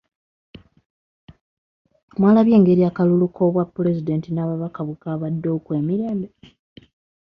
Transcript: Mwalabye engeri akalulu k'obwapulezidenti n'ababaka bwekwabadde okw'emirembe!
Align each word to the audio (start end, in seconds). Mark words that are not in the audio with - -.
Mwalabye 2.17 2.55
engeri 2.57 2.81
akalulu 2.89 3.25
k'obwapulezidenti 3.35 4.29
n'ababaka 4.31 4.79
bwekwabadde 4.85 5.47
okw'emirembe! 5.57 6.27